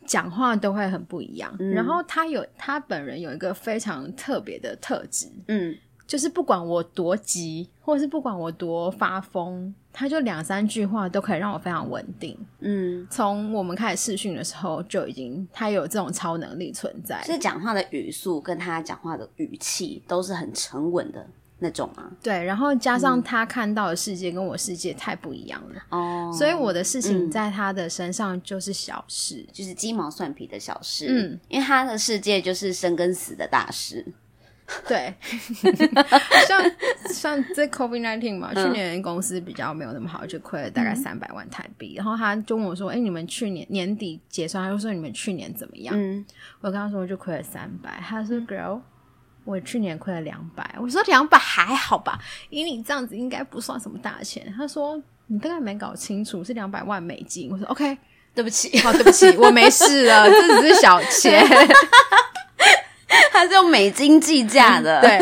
[0.06, 5.76] 讲话都会很不一样，嗯、然后他有他本人有一个非常特别的特质，嗯，
[6.10, 21.24] 就是不管我多急，或者是不管我多发疯，他就两三句话都可以让我非常稳定，嗯，从我们开始试训的时候就已经他有这种超能力存在，所以讲话的语速跟他讲话的语气都是很沉稳的。
[21.62, 34.02] 那种啊，对，然后加上他看到的世界跟我世界太不一样了哦，所以我的事情在他的身上就是小事，就是鸡毛蒜皮的小事，嗯，因为他的世界就是生跟死的大事，
[34.87, 35.14] 对，
[36.46, 36.62] 像
[37.09, 46.24] 像这 COVID nineteen 嘛，去年公司比较没有那么好，就亏了大概三百万台币，然后他就问我说：“哎，你们去年年底结算，他就说你们去年怎么样？”嗯，
[46.61, 48.80] 我跟他说我就亏了三百，他说：“Girl。”
[49.44, 54.52] 我去年亏了两百，我说两百还好吧，以你这样子应该不算什么大钱。
[54.54, 57.50] 他说你大概没搞清楚，是两百万美金。
[57.50, 57.96] 我说 OK，
[58.35, 61.42] 对不起，好，对不起，我没事了，这只是小钱。
[63.32, 65.18] 他是用美金计价的，对。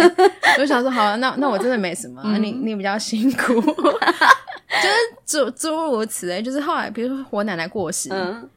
[0.55, 6.43] 我就想说，好了，那那我真的没什么，嗯、你你比较辛苦， 就是诸诸如此类。
[6.43, 8.49] 就是后来，比如说我奶奶过世，嗯、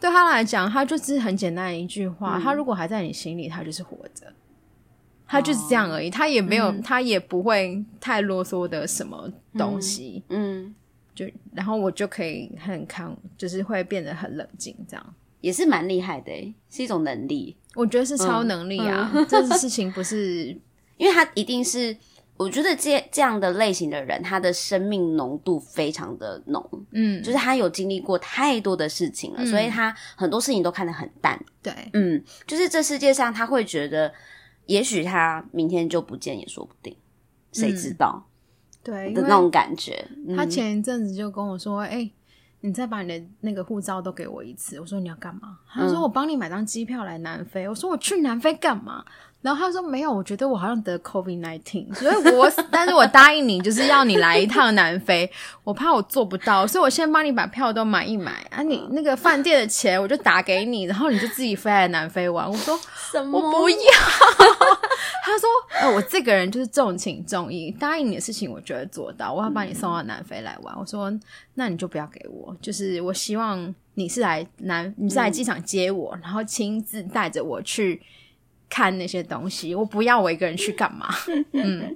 [0.00, 4.26] 对他来讲，他就是很简单的一句话，他、嗯、如果还在你心里，他就是活着。
[5.30, 10.74] 他就是这样而已，他也没有，嗯、他也不会太啰嗦的什么东西，嗯，嗯。
[11.14, 16.32] 就然后我就可以很看，就是会变得很冷静，这样也是蛮厉害的，
[16.68, 19.22] 是一种能力，我觉得是超能力啊，嗯。
[19.22, 20.46] 嗯、 这事情不是，
[20.96, 21.96] 因为他一定是，
[22.36, 34.12] 我觉得这这样的类型的人，他的生命浓度非常的浓，嗯，就是他有经历过太多的事情了，嗯、所以他很多事情都看得很淡，对，嗯，就是这世界上他会觉得。
[34.68, 36.94] 也许他明天就不见也说不定，
[37.52, 38.22] 谁知道？
[38.26, 40.06] 嗯、对的那种感觉。
[40.36, 42.10] 他前一阵子就跟我说：“哎、
[42.60, 47.64] 你再把你的那个护照都给我一次。”我说：“你要干嘛？”他说：“我帮你买张机票来南非。
[47.64, 49.04] 嗯”我说：“我去南非干嘛？”
[49.40, 55.30] 然后他说没有，我觉得我好像得 COVID nineteen，所以我 但是我答应你，就是要你来一趟南非，
[55.62, 62.50] 我怕我做不到，所以我先帮你把票都买一买啊，你那个饭店的钱我就打给你，然后你就自己飞来南非玩。
[62.50, 62.76] 我说
[63.12, 63.38] 什么？
[63.38, 63.76] 我不要。
[65.24, 65.48] 他说
[65.80, 69.32] ：“呃，我这个人就是重情重义，答应你的事情，我就会做到。
[69.32, 70.74] 我要把你送到南非来玩。
[70.74, 71.12] 嗯”我说
[71.54, 78.00] ：“那你就不要给我，就是我希望你是来南，你是来机场接我，嗯、然后亲自带着我去
[78.70, 79.74] 看那些东西。
[79.74, 81.08] 我不要我一个人去干嘛？”
[81.52, 81.94] 嗯，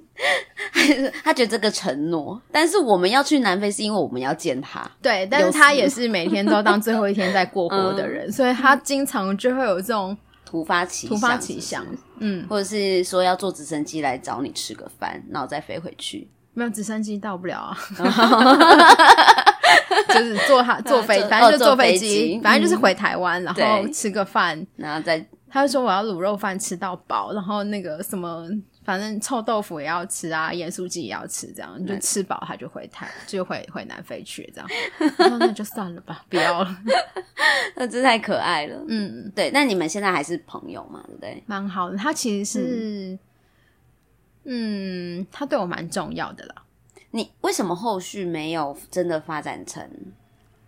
[1.23, 4.89] 他觉得这个承诺，但是我们要去南非是因为我们要见他。
[5.01, 10.15] 对，但是他也是每天都当最后一天在过活的人，嗯、所以他经常就会有这种。
[10.53, 11.83] 突发奇突发奇想，
[12.19, 16.29] 嗯，或者是说要坐直升机来找你吃个饭，然后再飞回去。
[16.53, 17.75] 没有直升机到不了啊，
[20.09, 28.47] 就是坐哈 坐飞，反正就坐飞机，反正就是回台湾，然后吃个饭，然后再他就说我要卤肉饭吃到饱，然后那个什么。
[28.83, 34.69] 反正臭豆腐也要吃啊，盐酥鸡也要吃，这样你就吃饱，他就回台，就回回南非去，这样。
[35.39, 36.77] 那就算了吧，不要了。
[37.75, 38.83] 那真太可爱了。
[38.87, 39.49] 嗯，对。
[39.51, 41.01] 那你们现在还是朋友嘛？
[41.07, 41.43] 对不对？
[41.45, 41.97] 蛮好的。
[41.97, 43.17] 他其实是，
[44.43, 46.55] 嗯，嗯，他对我蛮重要的啦。
[47.11, 49.89] 你为什么后续没有真的发展成？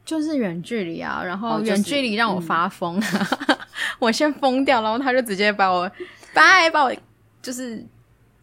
[0.05, 3.57] 就是远距离啊，然后远距离让我发疯，哦就是嗯、
[3.99, 5.91] 我先疯掉，然后他就直接把我，
[6.33, 6.95] 拜，把我
[7.41, 7.85] 就是。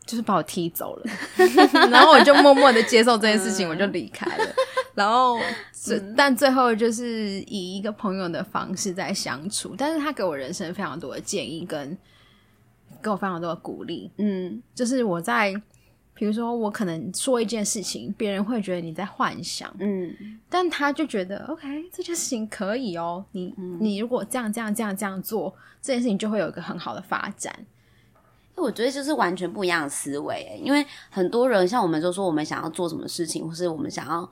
[0.04, 1.04] 就是把我踢走了，
[1.90, 4.44] 然后我就默默的接受这件事情，我就离开了。
[4.94, 5.38] 然后，
[6.16, 11.96] 但最后就是以一个朋友的方式在相处，但是他给我人生非常多的建议，跟
[13.02, 14.10] 给我非常多的鼓励。
[14.18, 15.54] 嗯，就是我在，
[16.12, 20.14] 比如说我可能说一件事情，别人会觉得你在幻想，嗯，
[20.50, 27.64] 但他就觉得 OK，这件事情可以哦，你你如果这样这样这样这样做，这件事情就会有一个很好的发展。
[28.54, 34.30] 我觉得就是完全不一样的思维，因为很多人像我们就说，我们想要做什么事情，或是我们想要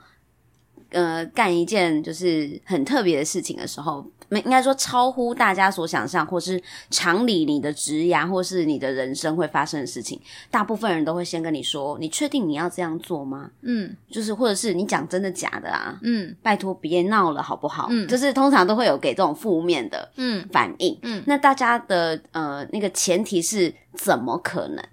[0.91, 4.05] 呃干一件就是很特别的事情的时候。
[4.33, 10.21] 没应该说超乎大家所想象，或是常理你的职涯，或是你的人生会发生的事情，
[10.53, 15.99] 大部分人都会先跟你说：“你确定你要这样做吗？”嗯，就是或者是你讲真的假的啊？
[16.03, 17.89] 嗯，拜托别闹了好不好？
[17.91, 20.97] 嗯，就是通常都会有给这种负面的嗯反应。
[21.03, 24.85] 嗯，那大家的呃那个前提是怎么可能？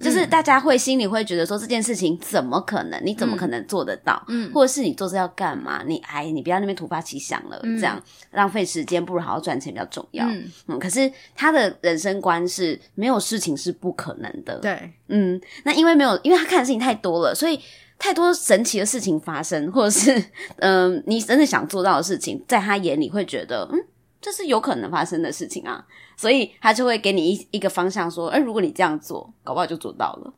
[0.00, 3.00] 就是大家会心里会觉得说，这件事情怎么可能？
[3.04, 4.22] 你怎么可能做得到？
[4.28, 5.82] 嗯，或者是你做这要干嘛？
[5.86, 8.00] 你哎，你不要那边突发奇想了，嗯、这样
[8.32, 10.26] 浪费时间，不如好好赚钱比较重要。
[10.26, 14.58] 嗯，嗯，可是他的人生观是没有事情是不可能的。
[14.58, 17.58] 对，嗯，那因为没有，因为他看的事情太多了，所以
[17.98, 20.12] 太多神奇的事情发生，或者是
[20.58, 23.78] 嗯、呃，你真的想做到的事情，在他眼里会觉得嗯。
[24.18, 25.84] 这是有可能发生的事情啊，
[26.16, 30.34] 所以他就会给你一一个方向，说：“哎，如果你这样做，搞不好就做到了。”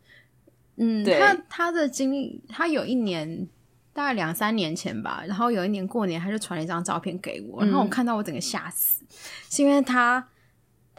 [0.77, 3.49] 嗯，他他的经历，他有一年
[3.93, 9.09] 大概两三年前吧，然后有一年过年，他就传了一张照片给我，然后我看到我整个吓死，嗯、
[9.51, 10.29] 是因为他。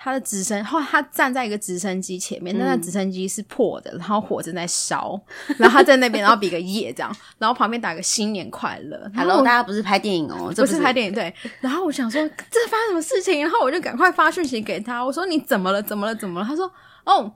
[0.01, 5.19] 他的直升，后他站在一个直升机前面，那那直升机是破的，然后火正在烧，
[5.57, 9.11] 然后他在那边，然后比个耶这样，然后旁边打个新年快乐。
[9.13, 11.33] Hello，大家不是拍电影哦，不是拍电影对。
[11.59, 13.41] 然后我想说，这发生什么事情？
[13.41, 15.83] 然后我就赶快发讯息给他，我说你怎么了？
[15.83, 16.15] 怎么了？
[16.15, 16.45] 怎么了？
[16.47, 16.71] 他说
[17.03, 17.33] 哦，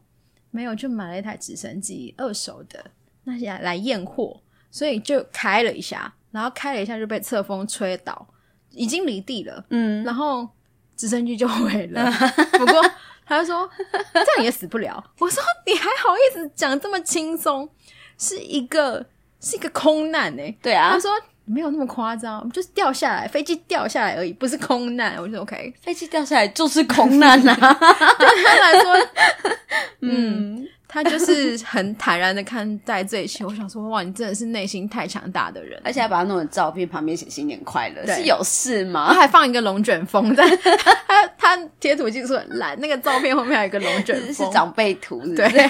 [0.49, 2.85] 没有，就买了一台直升机，二手的，
[3.25, 4.39] 那些来验货，
[4.71, 8.25] 所以就开了一下，然后开了一下就被侧风吹倒，
[8.71, 9.65] 已经离地了。
[9.69, 10.47] 嗯，然后。
[10.95, 12.11] 直升机就毁了，
[12.57, 12.81] 不过
[13.25, 13.69] 他就说
[14.13, 15.03] 这样也死不了。
[15.19, 17.69] 我说你还好意思讲这么轻松，
[18.17, 19.05] 是一个
[19.39, 20.57] 是一个空难哎、欸。
[20.61, 21.11] 对啊，他说
[21.45, 25.17] 没有那么夸张，就是掉下来，飞机掉下来而已，不是空难。
[25.17, 27.73] 我就说 OK，飞机掉下来就是空难呐、啊，
[28.19, 29.07] 对他来说，
[30.01, 30.57] 嗯。
[30.59, 30.67] 嗯。
[30.85, 38.17] 他就是很坦然的看待这一切，我想说，哇，你真的是内心太强大的人，而且还把他弄的照片，旁边写新年快乐，对。
[38.17, 39.07] 是有事吗？
[39.11, 40.47] 他还放一个龙卷风在，
[41.09, 45.67] 他他贴图技术很烂，那个照片后面还有一个龙卷风，是长辈图是不是，对，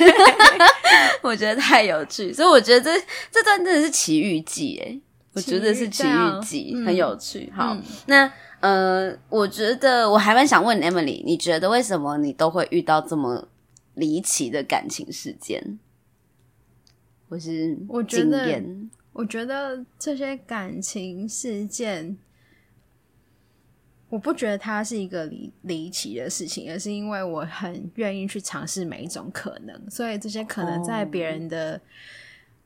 [1.21, 5.01] 我觉得太有趣，所以我觉得这这段真的是奇遇记，诶
[5.33, 7.51] 我觉得是奇遇记，啊、很有趣。
[7.51, 13.47] 嗯、好，那呃，我觉得我还蛮想问 Emily，你觉得为什么你都会遇到这么？
[13.95, 15.77] 离奇的感情事件，
[17.29, 18.63] 或是我觉得，
[19.11, 22.17] 我觉得这些感情事件，
[24.09, 31.79] 我不觉得它是一个离离奇的事情，而是因为我很愿意去尝试每一种可能，所以这些可能在别人的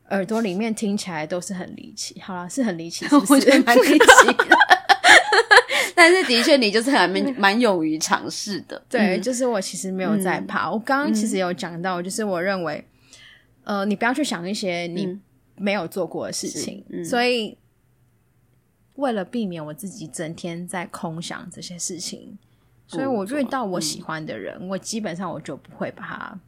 [0.10, 2.20] 耳朵里面听起来都是很离奇。
[2.22, 4.58] 好了，是很离奇 是不是，我觉得蛮离奇的。
[5.96, 8.82] 但是的确，你就是还 蛮蛮勇于尝试的。
[8.88, 10.70] 对，就是我其实没有在怕。
[10.70, 12.86] 嗯、我刚刚其实有讲到，就是我认为，
[13.64, 15.20] 嗯、呃，你不要去想一些你
[15.56, 16.86] 没有做过的事情。
[16.90, 17.58] 嗯、所以，
[18.96, 22.38] 为了避免我自己整天在空想这些事情，
[22.86, 26.40] 所以我遇到我喜欢的人，嗯、我基本上我就不会把它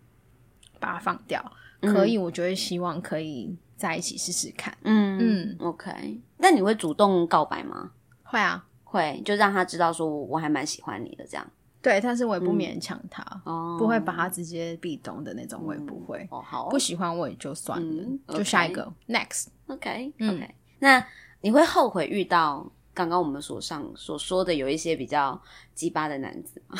[0.79, 1.43] 把它放掉。
[1.82, 4.75] 可以，我就会希望可以在一起试试看。
[4.84, 6.19] 嗯嗯，OK。
[6.38, 7.91] 那你会主动告白吗？
[8.23, 11.45] 会啊，会，就让他知道说我还蛮喜欢你的这样。
[11.82, 16.27] 对，但是我也不勉强他，哦，不会把他直接壁咚的那种，我也不会。
[16.30, 19.47] 哦，好，不喜欢我也就算了，就下一个，Next。
[19.67, 20.55] OK，OK。
[20.80, 21.05] 那
[21.39, 25.41] 你会后悔遇到刚刚我们所上所说的有一些比较
[25.73, 26.77] 鸡巴的男子吗？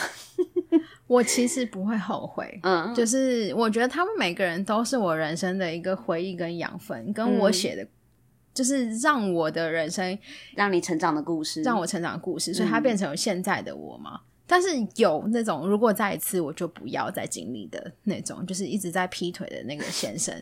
[1.10, 7.84] 我其实不会后悔，嗯，就是我觉得他们每个人都是我人生的一个回忆跟养分，跟我写的，
[8.54, 10.16] 就是让我的人生
[10.56, 14.22] 让你成长的故事，让我成长的故事，所以它变成了现在的我嘛。
[14.46, 20.36] 但是有那种如果再一次我就不要再经历的那种，就是一直在劈腿的那个先生，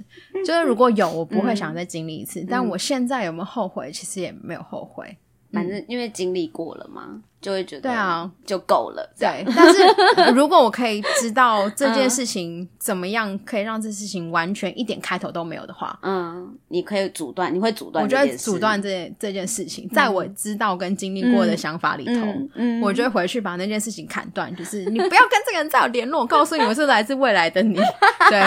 [0.46, 3.90] 就是如果有我不会想再经历一次，但我现在有没有后悔？
[3.90, 5.18] 其实也没有后悔。
[5.50, 9.14] 反正因为经历过了嘛，就会觉得对啊，就够了。
[9.18, 9.82] 对，但是
[10.34, 18.04] 如果我可以知道这件事情怎么样可以让这事情完全一点开头都没有的话，嗯，你可以阻断，你会阻断。
[18.04, 22.26] 我觉得阻断这件这件事情，在我知道跟经历过的想法里头，
[22.56, 26.22] 嗯，我就会回去把那件事情砍断，就是你不要跟这个人再有联络。
[26.22, 27.76] 我告诉你，我是来自未来的你。
[28.30, 28.44] 对，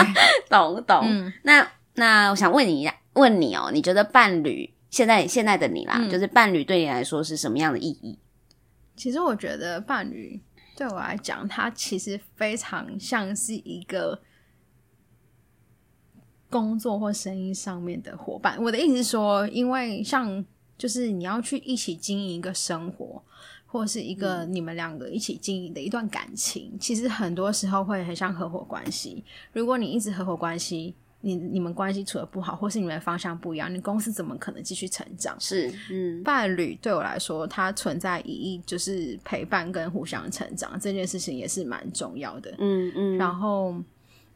[0.48, 1.32] 懂懂。
[1.42, 4.68] 那那我想问你一下，问你哦，你觉得伴侣？
[4.90, 8.18] 现在现在的你啦，嗯、就是伴侣对你来说是什么样的意义？
[9.00, 10.38] 其实我觉得伴侣
[10.76, 14.20] 对我来讲，它其实非常像是一个
[16.50, 18.62] 工作或生意上面的伙伴。
[18.62, 20.44] 我的意思是说，因为像
[20.76, 23.24] 就是你要去一起经营一个生活，
[23.64, 29.24] 或是一个你们两个一起经营的一段感情，嗯、其实很多时候会很像合伙关系。
[29.54, 35.36] 如果你一直合伙关系，你你们关系处的不好，或是你们的方向不一样，你公司怎么可能继续成长？
[35.38, 42.54] 是，嗯，伴侣对我来说，它存在意义就是陪伴跟互相成长，这件事情也是蛮重要的。
[42.58, 43.18] 嗯嗯。
[43.18, 43.72] 然后，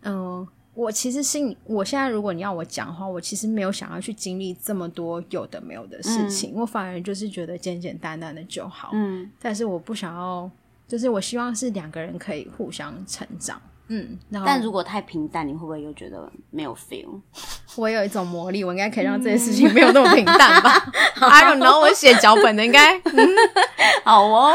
[0.03, 8.91] 嗯、呃，我其实心，我现在如果你要我讲的话，我其实没有想要去经历这么多有的没有的事情，嗯、我反而就是觉得简简单单的就好。
[8.93, 9.31] 嗯。
[9.41, 10.51] 但是我不想要，
[10.87, 13.59] 就是我希望是两个人可以互相成长。
[13.89, 17.21] 嗯，但如果太平淡，你会不会又觉得没有 feel？
[17.77, 20.71] 我有一种魔力，我应该可以让这件事情没有那么平淡吧？
[21.21, 23.29] I don't know，我写脚本的应该、嗯、
[24.05, 24.55] 好哦。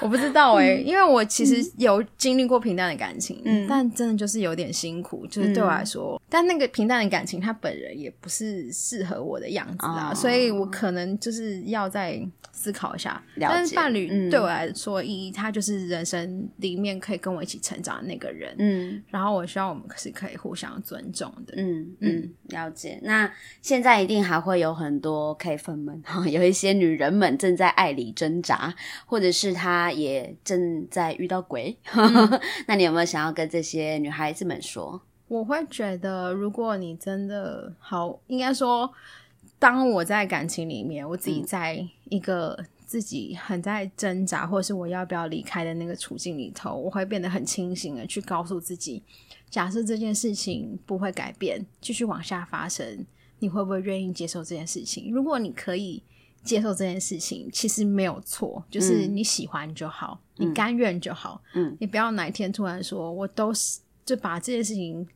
[0.00, 6.16] 我不知道哎、因为我其实有经历过平淡的感情，嗯，但真的就是有点辛苦，就是对我来说。
[6.16, 12.20] 嗯、但那个平淡的感情，他本人也不是适合我的样子啊，哦、所以我可能就是要再
[12.52, 13.20] 思考一下。
[13.34, 13.54] 了解。
[13.54, 18.54] 但是伴侣对我来说意义，他就是人生里面可以跟我一起成长的那个人。
[18.64, 21.54] 嗯，然后我希望我们是可以互相尊重的。
[21.56, 23.00] 嗯嗯，了解。
[23.02, 23.28] 那
[23.60, 28.72] 现在一定还会有很多 K 粉们哈， 有一些女人们正在爱里挣扎，
[29.04, 31.76] 或者是她也正在遇到鬼。
[31.92, 35.02] 嗯、 那你有没有想要跟这些女孩子们说？
[35.26, 38.88] 我会觉得，如果你真的好，应该说，
[39.58, 42.64] 当我在感情里面，我自己在一个。
[42.92, 49.02] 自己很在挣扎，或者是我要不要离开的那个处境里头，我会变得很清醒的去告诉自己：
[49.48, 53.06] 假设这件事情不会改变，继续往下发生，
[53.38, 55.10] 你会不会愿意接受这件事情？
[55.10, 56.02] 如果你可以
[56.44, 61.40] 接受这件事情，其实没有错，就是你喜欢就好，嗯、你甘愿就好。
[61.54, 65.08] 嗯，你不要哪一天突然说我都是就把这件事情。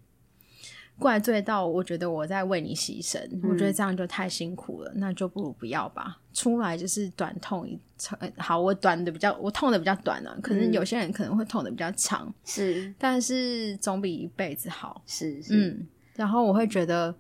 [0.99, 6.19] 怪罪到我觉得我在为你牺牲，嗯、我觉得这样就太辛苦了，那就不如不要吧。
[6.33, 10.39] 出来就是短痛一长，好，我短的比较，我痛的比较短呢、啊。
[10.43, 15.03] 可能有些人可能会痛的比较长，是，但是总比一辈子好。
[15.07, 15.87] 是，是，嗯。
[16.15, 17.15] 然后我会觉得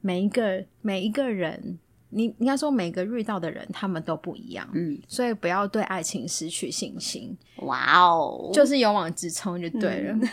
[0.00, 1.78] 每一个每一个人。
[2.10, 7.36] 你应该说，每个遇到的人他们都不一样，嗯，所以不要对爱情失去信心。
[7.58, 10.12] 哇哦，就是勇往直冲就对了。
[10.12, 10.28] 嗯、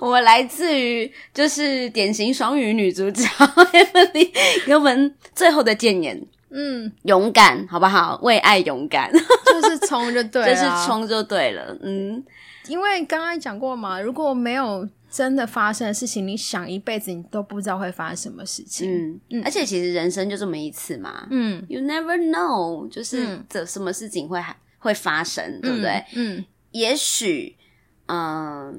[0.00, 4.30] 我来自于就是典型双鱼女主角 Emily
[4.66, 6.20] 给我们最后的建言，
[6.50, 8.18] 嗯，勇敢好不好？
[8.22, 12.22] 为爱勇敢， 就是冲就对了，就是冲就对了，嗯，
[12.68, 14.88] 因为刚刚讲过嘛，如果没有。
[15.14, 18.90] 真的发生的事情，你想一辈子你都不知道会发生什么事情。
[18.90, 21.28] 嗯，嗯，而且其实人生就这么一次嘛。
[21.30, 26.04] 嗯，You never know，就是这什么事情会还会发生，对不对？
[26.16, 27.56] 嗯，嗯，也许，
[28.06, 28.74] 嗯、呃，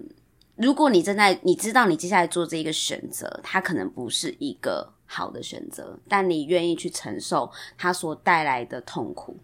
[0.58, 9.38] 如果你正在你知道你接下来做这一个选择，它可能不是一个好的选择，但你愿意去承受它所带来的痛苦，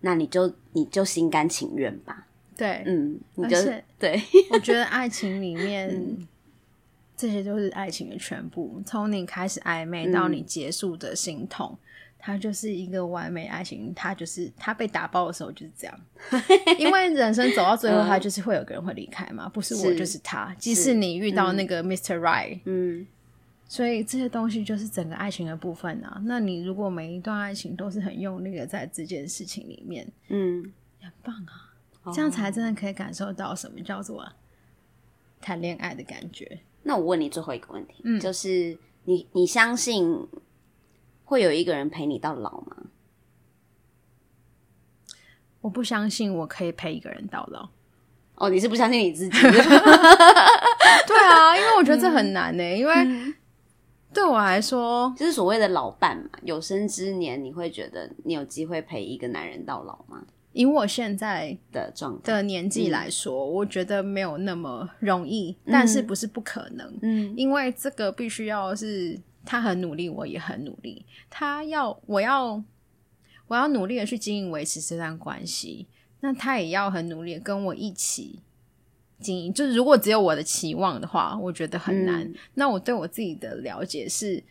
[0.00, 2.26] 那你就你就心甘情愿吧。
[2.56, 6.26] 对，嗯，而且对， 我觉得爱情里面，嗯、
[7.16, 8.82] 这些都是爱情的全部。
[8.84, 11.78] 从你开始暧昧到你结束的心痛，嗯、
[12.18, 16.00] 他就是一个完美爱情，它就是它被打爆的时候就是这样，
[16.78, 22.18] 因为人生走到最后，它就是会有个人会离开嘛，不是我就是他，是即使你遇到那个 Mr.
[22.18, 23.06] Right，嗯，
[23.68, 26.20] 所以这些东西就是整个爱情的部分啊。
[26.24, 31.73] 那你如果每一段爱情都是很用力的在这件事情里面，嗯，很棒啊，
[32.12, 34.26] 这样才真的可以感受到什么叫做
[35.40, 36.60] 谈恋爱的感觉。
[36.82, 40.26] 那我问你最后一个问题，嗯，就是你你相信？
[41.26, 42.76] 会有一个人陪你到老吗？
[45.62, 47.66] 我不相信我可以陪一个人到老。
[48.34, 49.30] 哦，你是不相信你自己？
[49.50, 52.74] 对啊，因为我觉得这很难呢、欸。
[52.74, 53.34] 嗯、因为
[54.12, 60.26] 对我来说，就是所谓的老伴嘛，有生之年，你会觉得你有机会陪一个男人到老吗？
[60.54, 66.98] 以我现在的状的年纪来说，嗯、我觉得没有那么容易，嗯、但是不是不可能？
[67.02, 69.20] 嗯，因为这个必须要是。
[69.46, 71.04] 他很努力，我也很努力。
[71.28, 72.64] 他要，我要，
[73.46, 75.86] 我要努力的去经营维持这段关系。
[76.20, 78.40] 那他也要很努力的跟我一起
[79.20, 79.52] 经营。
[79.52, 82.22] 就是如果只有我的期望的话，我觉得很难。
[82.22, 84.42] 嗯、那我对我自己的了解是，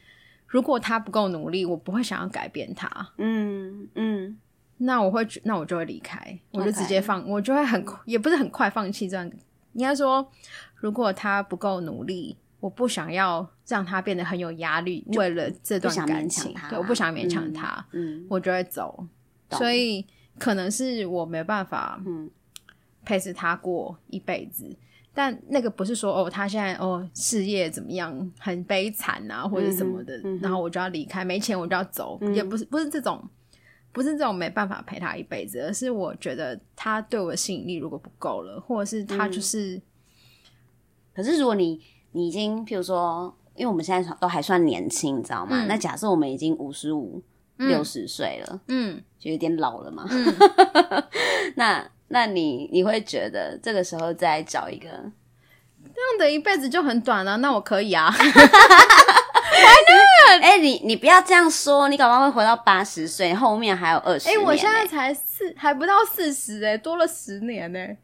[0.45, 2.87] 如果他不够努力，我不会想要改变他。
[3.17, 4.37] 嗯嗯。
[4.83, 9.31] 嗯，那我会，那我就会离开，我就直接放.我就会很，也不是很快放弃这段。
[9.73, 10.29] 应该说，
[10.75, 12.37] 如果他不够努力。
[12.59, 19.05] 我不想要让他变得很有压力，为了这段感情，对，我不想勉强他，嗯，我就会走。
[19.51, 20.07] 所以
[20.39, 22.31] 可能是我没办法，嗯，
[23.03, 24.73] 陪着他过一辈子。
[25.13, 33.21] 但那个不是说哦，他现在哦事业怎么样，很悲惨啊，或者什么的，然后我就要离开，没钱我就要走，也不是不是这种，
[33.93, 39.81] 不是这种没办法陪他一辈子，而是我觉得他对我的吸引力如果不够了，或者是他就是，
[41.15, 41.81] 可是如果你。
[42.15, 45.63] 你已经，譬如说，因为我们现在都还算年轻，你知道吗？
[45.63, 47.19] 嗯、那假设我们已经五十五、
[47.57, 50.05] 六十岁了，嗯，就有点老了嘛。
[50.11, 50.31] 嗯、
[51.57, 57.35] 那，那你你会觉得这个时候再找一个这样的一辈子就很短了，啊？
[57.37, 58.13] 那我可以啊。
[60.39, 64.35] 哎，你你不要这样说，你搞不好会活到八十岁，后面还有二十，欸。
[64.35, 67.97] 哎，我现在才四，还不到四十，哎，多了十年呢，欸。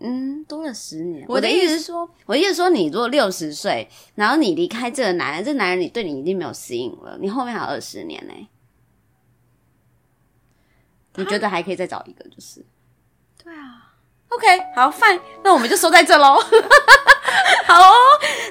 [0.00, 1.24] 嗯，多了十年。
[1.28, 8.32] 我的意思是说，我的意思是说，你如果六十岁，然后你离开这个男人，这个男人你对你已经没有吸引了，你后面还有二十年呢。
[11.14, 12.22] 他你觉得还可以再找一个？
[12.28, 12.64] 就是，
[13.42, 13.94] 对啊。
[14.28, 16.36] OK，好，Fine，那我们就收在这喽。
[17.66, 17.92] 好哦，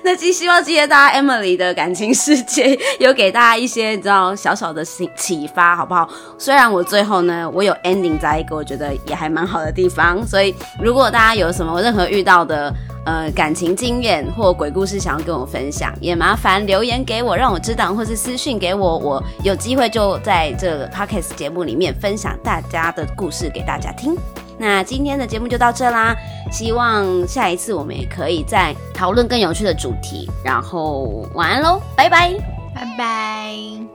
[0.03, 6.09] 那寄希望今天大家 Emily 的感情世界有给大家一些你知道小小的启启发，好不好？
[6.37, 12.73] 虽然我最后呢，我有 ending 在一个我觉得也还蛮好的地方，所以如果大家有什么任何遇到的
[13.05, 24.17] 呃感情经验或鬼故事想要跟我分享，也麻烦留言给我，让我知道，或是私信给我，我有机会就在这个 Podcast 节目里面分享大家的故事给大家听。
[24.57, 26.15] 那今天的节目就到这啦，
[26.51, 30.29] 希望下一次我们也可以再讨论更有趣的主题。
[30.43, 32.33] 然后晚安喽，拜拜，
[32.73, 33.94] 拜拜。